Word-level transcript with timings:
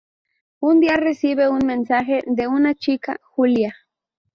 Un 0.61 0.79
día 0.79 0.97
recibe 0.97 1.47
un 1.47 1.63
mensaje 1.63 2.21
de 2.25 2.47
una 2.47 2.73
chica, 2.73 3.19
Julia. 3.21 3.75